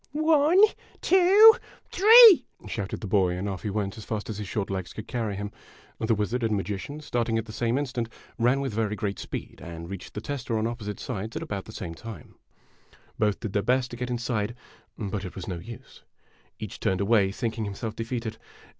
[0.13, 0.59] "One
[1.03, 1.53] two
[1.91, 5.07] three!" shouted the boy, and off he went as fast as his short legs could
[5.07, 5.51] carry him.
[5.99, 8.09] The wizard and magician, start ing at the same instant,
[8.39, 11.71] ran with very great speed, and reached the tester on opposite sides at about the
[11.71, 12.33] same time.
[13.19, 14.55] Both clicl their best to get inside;
[14.97, 16.01] but it was no use.
[16.57, 18.39] Each turned away, thinking himself defeated.